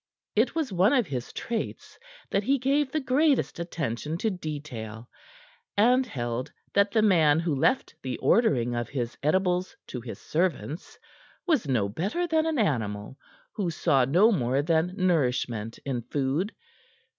It 0.35 0.55
was 0.55 0.73
one 0.73 0.93
of 0.93 1.05
his 1.05 1.31
traits 1.31 1.99
that 2.31 2.41
he 2.41 2.57
gave 2.57 2.91
the 2.91 2.99
greatest 2.99 3.59
attention 3.59 4.17
to 4.17 4.31
detail, 4.31 5.07
and 5.77 6.07
held 6.07 6.51
that 6.73 6.89
the 6.89 7.03
man 7.03 7.39
who 7.39 7.53
left 7.53 7.93
the 8.01 8.17
ordering 8.17 8.73
of 8.73 8.89
his 8.89 9.15
edibles 9.21 9.75
to 9.85 10.01
his 10.01 10.17
servants 10.17 10.97
was 11.45 11.67
no 11.67 11.87
better 11.87 12.25
than 12.25 12.47
an 12.47 12.57
animal 12.57 13.15
who 13.53 13.69
saw 13.69 14.03
no 14.03 14.31
more 14.31 14.63
than 14.63 14.95
nourishment 14.97 15.77
in 15.85 16.01
food. 16.01 16.55